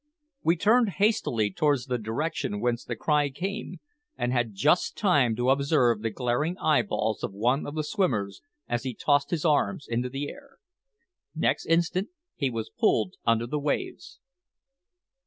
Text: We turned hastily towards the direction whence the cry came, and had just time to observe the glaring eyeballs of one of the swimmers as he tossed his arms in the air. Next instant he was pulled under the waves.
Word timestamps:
We 0.41 0.55
turned 0.55 0.89
hastily 0.97 1.51
towards 1.51 1.85
the 1.85 1.99
direction 1.99 2.59
whence 2.59 2.83
the 2.83 2.95
cry 2.95 3.29
came, 3.29 3.77
and 4.17 4.33
had 4.33 4.55
just 4.55 4.97
time 4.97 5.35
to 5.35 5.51
observe 5.51 6.01
the 6.01 6.09
glaring 6.09 6.57
eyeballs 6.57 7.21
of 7.23 7.33
one 7.33 7.67
of 7.67 7.75
the 7.75 7.83
swimmers 7.83 8.41
as 8.67 8.81
he 8.81 8.95
tossed 8.95 9.29
his 9.29 9.45
arms 9.45 9.85
in 9.87 10.01
the 10.01 10.27
air. 10.27 10.57
Next 11.35 11.67
instant 11.67 12.09
he 12.35 12.49
was 12.49 12.71
pulled 12.75 13.13
under 13.27 13.45
the 13.45 13.59
waves. 13.59 14.17